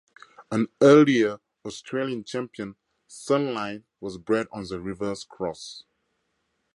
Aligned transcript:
An 0.49 0.67
earlier 0.81 1.39
Australian 1.63 2.23
champion, 2.23 2.75
Sunline, 3.07 3.83
was 3.99 4.17
bred 4.17 4.47
on 4.51 4.63
the 4.63 4.81
reverse 4.81 5.23
cross. 5.23 5.83